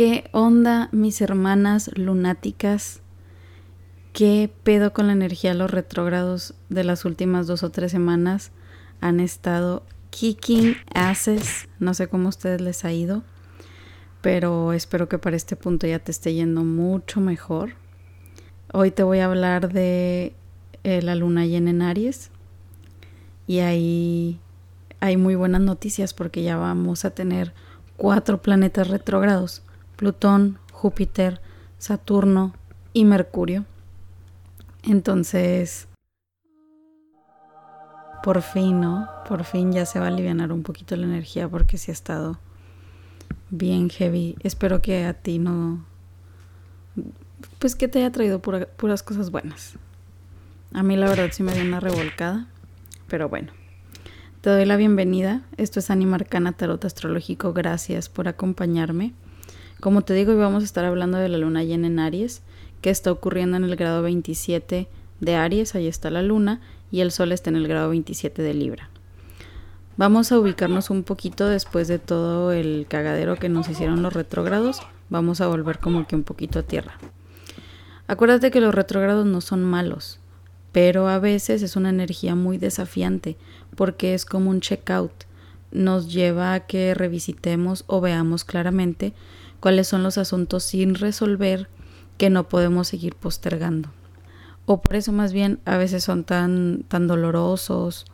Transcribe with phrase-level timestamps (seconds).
[0.00, 3.02] ¿Qué onda, mis hermanas lunáticas?
[4.14, 5.52] ¿Qué pedo con la energía?
[5.52, 8.50] Los retrógrados de las últimas dos o tres semanas
[9.02, 11.68] han estado kicking asses.
[11.80, 13.24] No sé cómo a ustedes les ha ido,
[14.22, 17.72] pero espero que para este punto ya te esté yendo mucho mejor.
[18.72, 20.32] Hoy te voy a hablar de
[20.82, 22.30] eh, la luna llena en Aries
[23.46, 24.40] y ahí
[25.00, 27.52] hay muy buenas noticias porque ya vamos a tener
[27.98, 29.62] cuatro planetas retrógrados,
[30.00, 31.42] Plutón, Júpiter,
[31.76, 32.54] Saturno
[32.94, 33.66] y Mercurio.
[34.82, 35.88] Entonces,
[38.22, 39.10] por fin, ¿no?
[39.28, 42.38] Por fin ya se va a aliviar un poquito la energía porque sí ha estado
[43.50, 44.36] bien heavy.
[44.40, 45.84] Espero que a ti no...
[47.58, 49.74] Pues que te haya traído puras cosas buenas.
[50.72, 52.46] A mí la verdad sí me dio una revolcada,
[53.06, 53.52] pero bueno.
[54.40, 55.42] Te doy la bienvenida.
[55.58, 57.52] Esto es Animarcana Tarot Astrológico.
[57.52, 59.12] Gracias por acompañarme.
[59.80, 62.42] Como te digo, hoy vamos a estar hablando de la luna llena en Aries,
[62.82, 64.88] que está ocurriendo en el grado 27
[65.20, 68.54] de Aries, ahí está la luna, y el sol está en el grado 27 de
[68.54, 68.90] Libra.
[69.96, 74.80] Vamos a ubicarnos un poquito después de todo el cagadero que nos hicieron los retrógrados.
[75.08, 76.98] Vamos a volver como que un poquito a tierra.
[78.06, 80.20] Acuérdate que los retrógrados no son malos
[80.72, 83.36] pero a veces es una energía muy desafiante
[83.76, 85.12] porque es como un checkout.
[85.72, 89.12] Nos lleva a que revisitemos o veamos claramente
[89.60, 91.68] cuáles son los asuntos sin resolver
[92.18, 93.90] que no podemos seguir postergando.
[94.66, 98.06] O por eso más bien a veces son tan, tan dolorosos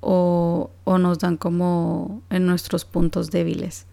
[0.00, 3.86] o, o nos dan como en nuestros puntos débiles.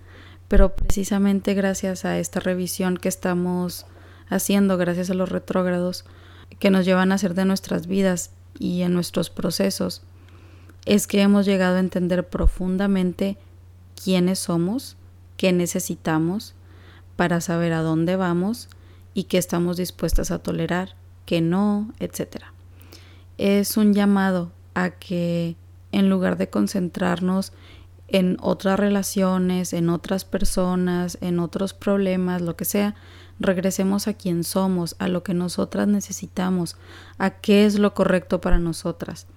[0.48, 3.86] Pero precisamente gracias a esta revisión que estamos
[4.30, 6.06] haciendo, gracias a los retrógrados,
[6.60, 10.04] que nos llevan a hacer de nuestras vidas y en nuestros procesos,
[10.86, 13.38] es que hemos llegado a entender profundamente
[14.02, 14.98] quiénes somos,
[15.38, 16.56] qué necesitamos
[17.22, 18.68] para saber a dónde vamos
[19.14, 20.96] y qué estamos dispuestas a tolerar,
[21.28, 22.38] qué no, etc.
[23.38, 25.56] Es un llamado a que
[25.92, 27.54] en lugar de concentrarnos
[28.08, 32.96] en otras relaciones, en otras personas, en otros problemas, lo que sea,
[33.40, 36.76] regresemos a quien somos, a lo que nosotras necesitamos,
[37.20, 39.28] a qué es lo correcto para nosotras.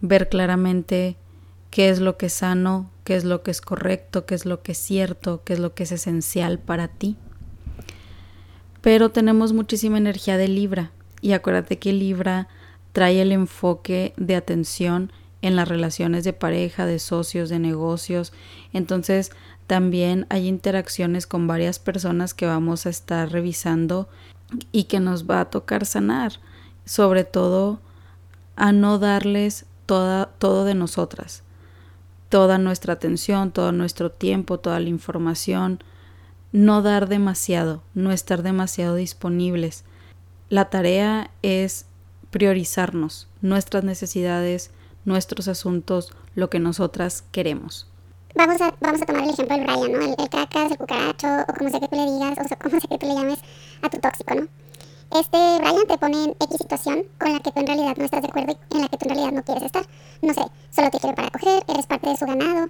[0.00, 1.18] Ver claramente
[1.68, 4.62] qué es lo que es sano, qué es lo que es correcto, qué es lo
[4.62, 7.18] que es cierto, qué es lo que es esencial para ti.
[8.86, 12.46] Pero tenemos muchísima energía de Libra y acuérdate que Libra
[12.92, 15.10] trae el enfoque de atención
[15.42, 18.32] en las relaciones de pareja, de socios, de negocios.
[18.72, 19.32] Entonces
[19.66, 24.08] también hay interacciones con varias personas que vamos a estar revisando
[24.70, 26.34] y que nos va a tocar sanar,
[26.84, 27.80] sobre todo
[28.54, 31.42] a no darles toda, todo de nosotras,
[32.28, 35.80] toda nuestra atención, todo nuestro tiempo, toda la información,
[36.52, 39.84] no dar demasiado, no estar demasiado disponibles.
[40.48, 41.86] La tarea es
[42.30, 44.70] priorizarnos, nuestras necesidades,
[45.04, 47.88] nuestros asuntos, lo que nosotras queremos
[48.36, 50.00] vamos a, vamos a tomar el ejemplo del Brian, ¿no?
[50.00, 52.88] El, el cacas, el cucaracho, o como sea que tú le digas, o como sea
[52.88, 53.38] que tú le llames
[53.82, 54.48] a tu tóxico, ¿no?
[55.12, 58.22] Este Brian te pone en X situación con la que tú en realidad no estás
[58.22, 59.86] de acuerdo y en la que tú en realidad no quieres estar.
[60.20, 62.68] No sé, solo te quiere para coger, eres parte de su ganado,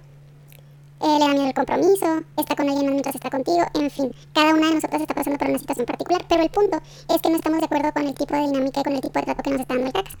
[0.99, 4.53] eh, le da miedo el compromiso, está con alguien mientras está contigo, en fin, cada
[4.53, 6.81] una de nosotras está pasando por una situación particular, pero el punto
[7.13, 9.19] es que no estamos de acuerdo con el tipo de dinámica y con el tipo
[9.19, 10.17] de trato que nos está dando el cacas.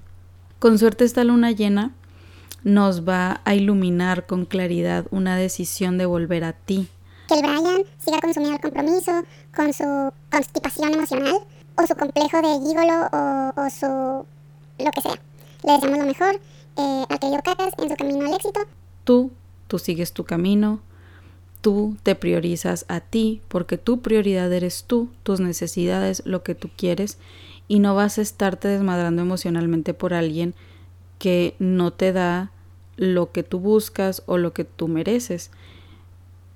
[0.59, 1.93] Con suerte esta luna llena
[2.63, 6.89] nos va a iluminar con claridad una decisión de volver a ti.
[7.27, 9.23] Que el Brian siga con su miedo al compromiso,
[9.55, 11.39] con su constipación emocional,
[11.75, 13.07] o su complejo de gigolo,
[13.55, 14.25] o, su
[14.83, 15.19] lo que sea.
[15.63, 16.35] Le deseamos lo mejor
[16.77, 18.61] eh, al querido Cacas en su camino al éxito.
[19.03, 19.31] Tú,
[19.67, 20.81] tú sigues tu camino,
[21.61, 26.69] tú te priorizas a ti, porque tu prioridad eres tú, tus necesidades, lo que tú
[26.75, 27.17] quieres,
[27.67, 30.53] y no vas a estarte desmadrando emocionalmente por alguien
[31.19, 32.51] que no te da
[32.95, 35.51] lo que tú buscas o lo que tú mereces,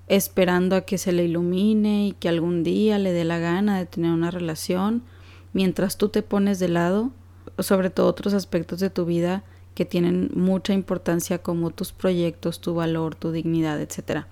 [0.07, 3.85] esperando a que se le ilumine y que algún día le dé la gana de
[3.85, 5.03] tener una relación,
[5.53, 7.11] mientras tú te pones de lado,
[7.59, 9.43] sobre todo otros aspectos de tu vida
[9.75, 14.25] que tienen mucha importancia como tus proyectos, tu valor, tu dignidad, etc.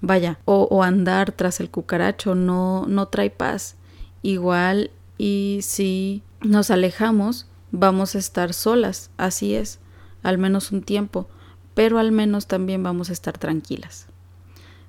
[0.00, 3.76] Vaya, o, o andar tras el cucaracho no, no trae paz.
[4.22, 9.78] Igual y si nos alejamos, vamos a estar solas, así es,
[10.22, 11.28] al menos un tiempo,
[11.74, 14.06] pero al menos también vamos a estar tranquilas.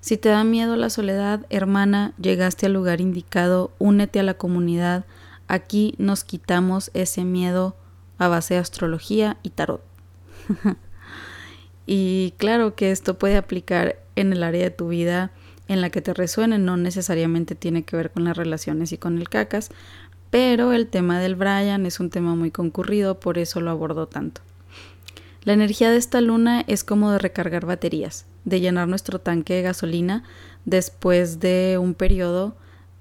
[0.01, 5.05] Si te da miedo la soledad, hermana, llegaste al lugar indicado, únete a la comunidad,
[5.47, 7.75] aquí nos quitamos ese miedo
[8.17, 9.83] a base de astrología y tarot.
[11.85, 15.31] y claro que esto puede aplicar en el área de tu vida
[15.67, 19.17] en la que te resuene, no necesariamente tiene que ver con las relaciones y con
[19.17, 19.69] el cacas,
[20.29, 24.41] pero el tema del Brian es un tema muy concurrido, por eso lo abordo tanto.
[25.43, 29.61] La energía de esta luna es como de recargar baterías, de llenar nuestro tanque de
[29.61, 30.23] gasolina
[30.65, 32.55] después de un periodo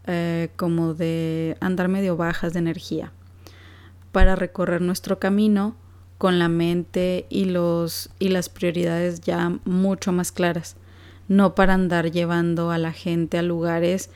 [0.06, 3.12] eh, como de andar medio bajas de energía,
[4.14, 5.75] para recorrer nuestro camino
[6.19, 10.76] con la mente y, los, y las prioridades ya mucho más claras,
[11.26, 14.11] no para andar llevando a la gente a lugares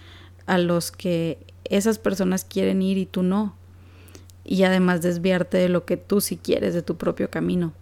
[0.46, 3.56] a los que esas personas quieren ir y tú no,
[4.44, 7.72] y además desviarte de lo que tú sí quieres de tu propio camino.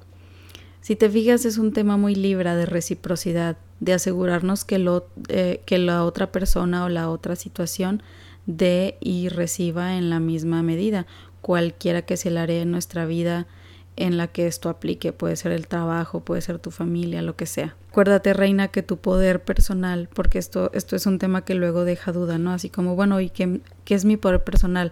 [0.81, 5.61] Si te fijas, es un tema muy libre de reciprocidad, de asegurarnos que, lo, eh,
[5.67, 8.03] que la otra persona o la otra situación
[8.47, 11.07] dé y reciba en la misma medida,
[11.47, 13.47] cualquiera que sea el área de nuestra vida
[13.95, 17.47] en la que esto aplique, puede ser el trabajo, puede ser tu familia, lo que
[17.47, 17.77] sea.
[17.89, 22.11] Acuérdate, reina, que tu poder personal, porque esto, esto es un tema que luego deja
[22.11, 22.51] duda, ¿no?
[22.51, 24.91] Así como, bueno, ¿y qué, qué es mi poder personal?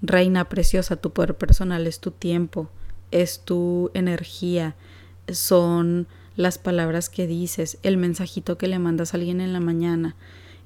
[0.00, 2.70] Reina preciosa, tu poder personal es tu tiempo,
[3.10, 4.76] es tu energía,
[5.28, 6.06] son
[6.36, 10.16] las palabras que dices, el mensajito que le mandas a alguien en la mañana,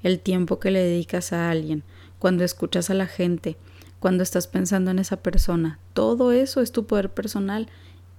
[0.03, 1.83] el tiempo que le dedicas a alguien,
[2.17, 3.57] cuando escuchas a la gente,
[3.99, 5.79] cuando estás pensando en esa persona.
[5.93, 7.67] Todo eso es tu poder personal.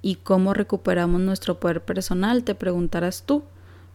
[0.02, 2.44] ¿Y cómo recuperamos nuestro poder personal?
[2.44, 3.44] Te preguntarás tú.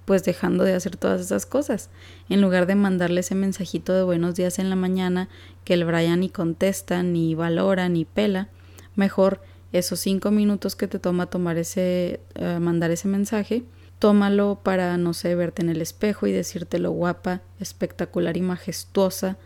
[0.05, 1.89] Pues dejando de hacer todas esas cosas.
[2.27, 5.29] En lugar de mandarle ese mensajito de buenos días en la mañana
[5.63, 8.49] que el Brian ni contesta, ni valora, ni pela,
[8.95, 9.39] mejor
[9.73, 13.63] esos cinco minutos que te toma tomar ese, eh, mandar ese mensaje,
[13.97, 19.37] tómalo para, no sé, verte en el espejo y decirte lo guapa, espectacular y majestuosa,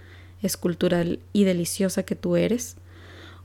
[0.42, 2.78] escultural y deliciosa que tú eres.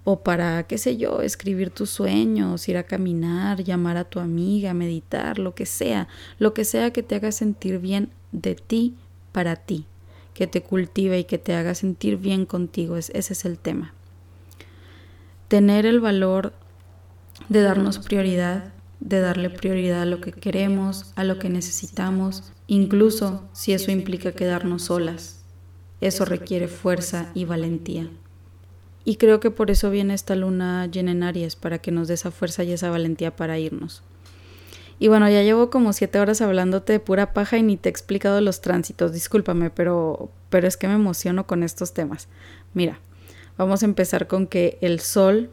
[0.05, 4.75] O para, qué sé yo, escribir tus sueños, ir a caminar, llamar a tu amiga,
[4.75, 6.09] meditar, lo que sea,
[6.39, 8.95] lo que sea que te haga sentir bien de ti
[9.31, 9.87] para ti,
[10.35, 13.95] que te cultive y que te haga sentir bien contigo, ese es el tema.
[15.47, 16.53] Tener el valor
[17.49, 23.49] de darnos prioridad, de darle prioridad a lo que queremos, a lo que necesitamos, incluso
[23.53, 25.42] si eso implica quedarnos solas.
[26.03, 28.11] Eso requiere fuerza y valentía.
[29.05, 32.15] Y creo que por eso viene esta luna llena en Aries, para que nos dé
[32.15, 34.03] esa fuerza y esa valentía para irnos.
[34.99, 37.91] Y bueno, ya llevo como siete horas hablándote de pura paja y ni te he
[37.91, 42.29] explicado los tránsitos, discúlpame, pero, pero es que me emociono con estos temas.
[42.75, 43.01] Mira,
[43.57, 45.51] vamos a empezar con que el Sol,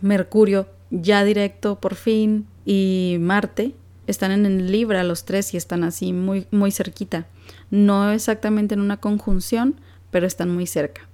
[0.00, 3.74] Mercurio, ya directo por fin y Marte
[4.08, 7.26] están en el Libra los tres y están así muy muy cerquita.
[7.70, 9.80] No exactamente en una conjunción,
[10.10, 11.08] pero están muy cerca.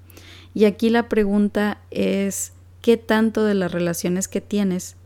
[0.54, 4.96] Y aquí la pregunta es qué tanto de las relaciones que tienes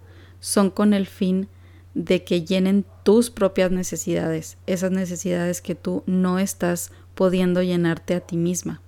[0.41, 1.49] son con el fin
[1.95, 8.21] de que llenen tus propias necesidades, esas necesidades que tú no estás pudiendo llenarte a
[8.21, 8.81] ti misma.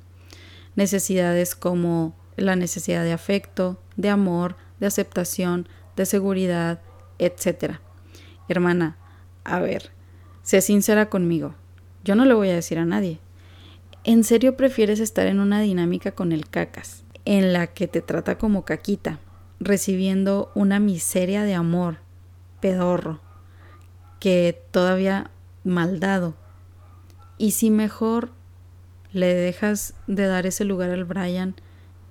[0.76, 6.80] Necesidades como la necesidad de afecto, de amor, de aceptación, de seguridad,
[7.18, 7.80] etc.
[8.48, 8.96] Hermana,
[9.44, 9.90] a ver,
[10.42, 11.54] sé sincera conmigo.
[12.04, 13.18] Yo no le voy a decir a nadie.
[14.04, 18.38] ¿En serio prefieres estar en una dinámica con el cacas, en la que te trata
[18.38, 19.18] como caquita,
[19.58, 21.98] recibiendo una miseria de amor,
[22.60, 23.20] pedorro,
[24.18, 25.30] que todavía
[25.64, 26.34] maldado?
[27.36, 28.30] Y si mejor
[29.12, 31.54] le dejas de dar ese lugar al Brian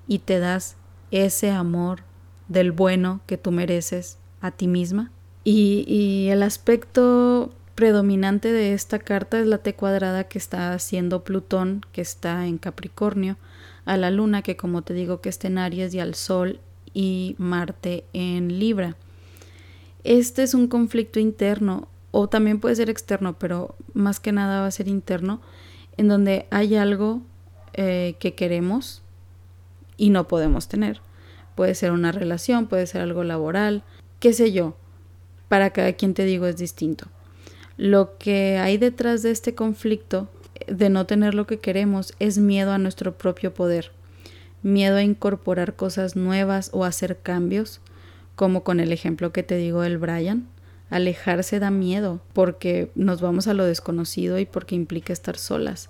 [0.07, 0.75] y te das
[1.11, 2.01] ese amor
[2.47, 5.11] del bueno que tú mereces a ti misma.
[5.43, 11.85] Y, el aspecto predominante de esta carta es la T cuadrada que está haciendo Plutón,
[11.93, 13.37] que está en Capricornio,
[13.85, 16.59] a la Luna, que como te digo que está en Aries, y al Sol
[16.93, 18.97] y Marte en Libra.
[20.03, 24.67] Este es un conflicto interno, o también puede ser externo, pero más que nada va
[24.67, 25.39] a ser interno,
[25.95, 27.21] en donde hay algo
[27.71, 29.03] eh, que queremos
[29.95, 30.99] y no podemos tener.
[31.55, 33.83] Puede ser una relación, puede ser algo laboral,
[34.19, 34.75] qué sé yo.
[35.47, 37.07] Para cada quien te digo es distinto.
[37.79, 40.27] Lo que hay detrás de este conflicto
[40.67, 43.93] de no tener lo que queremos es miedo a nuestro propio poder,
[44.63, 47.79] miedo a incorporar cosas nuevas o hacer cambios,
[48.35, 50.49] como con el ejemplo que te digo del Brian.
[50.89, 55.89] Alejarse da miedo porque nos vamos a lo desconocido y porque implica estar solas.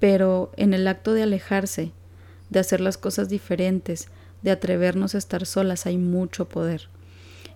[0.00, 1.92] Pero en el acto de alejarse,
[2.50, 4.08] de hacer las cosas diferentes,
[4.42, 6.88] de atrevernos a estar solas hay mucho poder.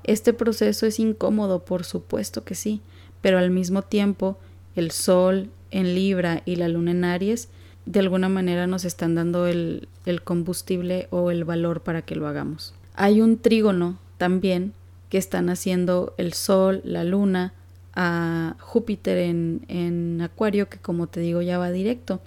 [0.04, 2.82] Este proceso es incómodo, por supuesto que sí,
[3.20, 4.38] pero al mismo tiempo
[4.76, 7.48] el Sol en Libra y la Luna en Aries
[7.88, 9.88] de alguna manera nos están dando el,
[10.24, 12.74] combustible o el valor para que lo hagamos.
[12.94, 14.74] Hay un trígono también
[15.08, 17.54] que están haciendo el Sol, la Luna,
[17.94, 22.20] a Júpiter en, en Acuario, que como te digo ya va directo.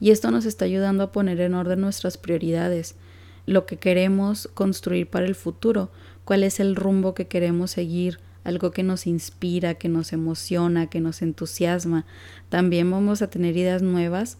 [0.00, 2.96] Y esto nos está ayudando a poner en orden nuestras prioridades,
[3.44, 5.90] lo que queremos construir para el futuro,
[6.24, 11.00] cuál es el rumbo que queremos seguir, algo que nos inspira, que nos emociona, que
[11.00, 12.04] nos entusiasma.
[12.50, 14.36] También vamos a tener ideas nuevas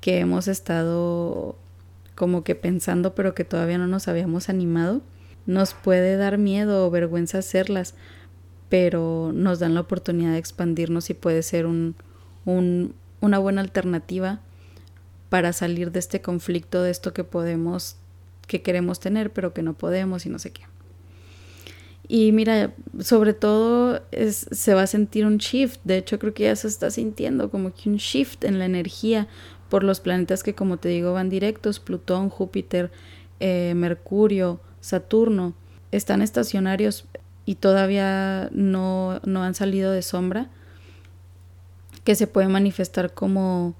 [0.00, 1.56] que hemos estado
[2.14, 5.00] como que pensando pero que todavía no nos habíamos animado.
[5.46, 7.94] Nos puede dar miedo o vergüenza hacerlas,
[8.68, 11.94] pero nos dan la oportunidad de expandirnos y puede ser un,
[12.44, 14.40] un, una buena alternativa
[15.28, 17.96] para salir de este conflicto, de esto que podemos,
[18.46, 20.62] que queremos tener, pero que no podemos y no sé qué.
[22.08, 26.44] Y mira, sobre todo es, se va a sentir un shift, de hecho creo que
[26.44, 29.26] ya se está sintiendo como que un shift en la energía
[29.68, 32.92] por los planetas que como te digo van directos, Plutón, Júpiter,
[33.40, 35.54] eh, Mercurio, Saturno,
[35.90, 37.06] están estacionarios
[37.44, 40.48] y todavía no, no han salido de sombra,
[42.04, 43.74] que se puede manifestar como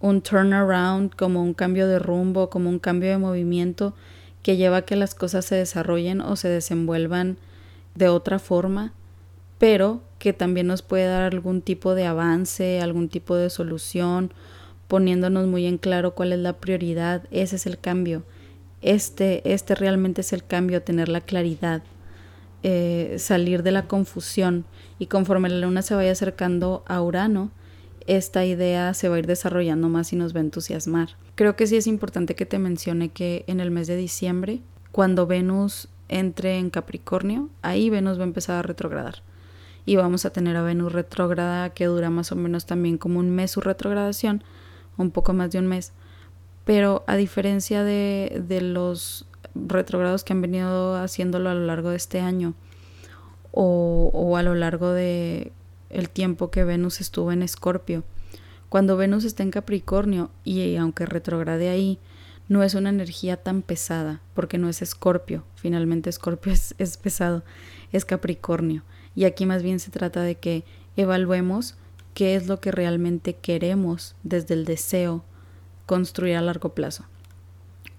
[0.00, 3.94] un turnaround, como un cambio de rumbo, como un cambio de movimiento
[4.42, 7.36] que lleva a que las cosas se desarrollen o se desenvuelvan
[7.98, 8.92] de otra forma,
[9.58, 14.32] pero que también nos puede dar algún tipo de avance, algún tipo de solución,
[14.86, 18.22] poniéndonos muy en claro cuál es la prioridad, ese es el cambio.
[18.80, 21.82] Este, este realmente es el cambio, tener la claridad,
[22.62, 24.64] eh, salir de la confusión
[24.98, 27.50] y conforme la luna se vaya acercando a Urano,
[28.06, 31.10] esta idea se va a ir desarrollando más y nos va a entusiasmar.
[31.34, 34.60] Creo que sí es importante que te mencione que en el mes de diciembre,
[34.92, 39.22] cuando Venus entre en Capricornio, ahí Venus va a empezar a retrogradar.
[39.86, 43.30] Y vamos a tener a Venus retrógrada que dura más o menos también como un
[43.30, 44.42] mes su retrogradación,
[44.96, 45.92] un poco más de un mes.
[46.64, 51.96] Pero a diferencia de, de los retrogrados que han venido haciéndolo a lo largo de
[51.96, 52.54] este año
[53.52, 55.52] o, o a lo largo de
[55.90, 58.04] el tiempo que Venus estuvo en Escorpio.
[58.68, 61.98] Cuando Venus está en Capricornio y aunque retrograde ahí,
[62.48, 67.44] no es una energía tan pesada, porque no es Escorpio, finalmente Escorpio es, es pesado,
[67.92, 68.82] es Capricornio.
[69.14, 70.64] Y aquí más bien se trata de que
[70.96, 71.76] evaluemos
[72.14, 75.24] qué es lo que realmente queremos desde el deseo
[75.86, 77.04] construir a largo plazo.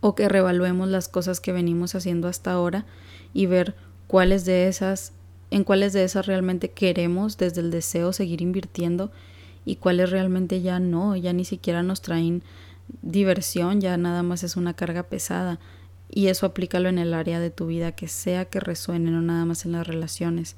[0.02, 2.86] O que reevaluemos las cosas que venimos haciendo hasta ahora
[3.34, 3.76] y ver
[4.08, 5.14] cuáles de esas
[5.52, 9.12] en cuáles de esas realmente queremos desde el deseo seguir invirtiendo
[9.66, 12.44] y cuáles realmente ya no, ya ni siquiera nos traen
[13.02, 15.60] diversión, ya nada más es una carga pesada.
[16.12, 19.46] Y eso aplícalo en el área de tu vida que sea que resuene, no nada
[19.46, 20.56] más en las relaciones,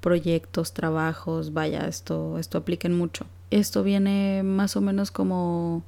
[0.00, 3.26] proyectos, trabajos, vaya, esto, esto apliquen mucho.
[3.50, 5.84] Esto viene más o menos como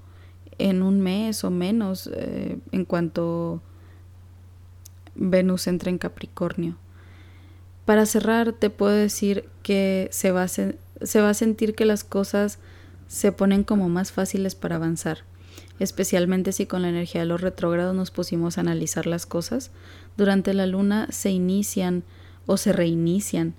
[0.59, 3.63] en un mes o menos eh, en cuanto
[5.15, 6.77] Venus entra en Capricornio.
[7.85, 10.77] Para cerrar, te puedo decir que se va, se
[11.21, 12.59] va a sentir que las cosas
[13.09, 15.19] se ponen como más fáciles para avanzar,
[15.79, 19.71] especialmente si con la energía de los retrógrados nos pusimos a analizar las cosas.
[20.17, 22.05] Durante la luna se inician
[22.47, 23.55] o se reinician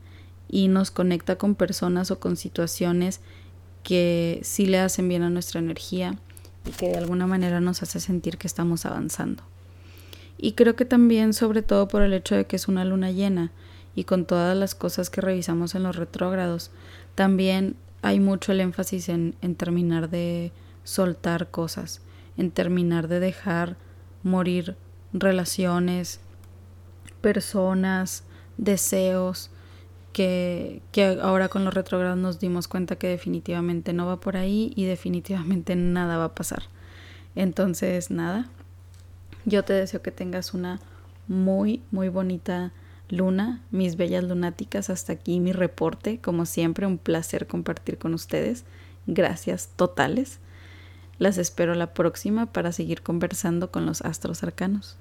[0.48, 3.22] y nos conecta con personas o con situaciones
[3.84, 6.18] que sí le hacen bien a nuestra energía
[6.66, 9.44] y que de alguna manera nos hace sentir que estamos avanzando.
[10.38, 13.52] Y creo que también, sobre todo por el hecho de que es una luna llena,
[13.96, 16.70] y con todas las cosas que revisamos en los retrógrados.
[17.16, 20.52] También hay mucho el énfasis en, terminar de
[20.84, 22.02] soltar cosas,
[22.38, 23.78] en terminar de dejar
[24.24, 24.76] morir
[25.14, 26.20] relaciones,
[27.22, 28.24] personas,
[28.58, 29.52] deseos,
[30.14, 34.72] que, que, ahora con los retrógrados nos dimos cuenta que definitivamente no va por ahí
[34.76, 36.64] y definitivamente nada va a pasar.
[37.36, 38.48] Entonces, nada,
[39.44, 40.80] yo te deseo que tengas una
[41.28, 42.72] muy, muy bonita
[43.10, 46.20] Luna, mis bellas lunáticas, hasta aquí mi reporte.
[46.20, 48.66] Como siempre, un placer compartir con ustedes.
[49.06, 50.40] Gracias totales.
[51.18, 54.98] Las espero la próxima para seguir conversando con los astros arcanos.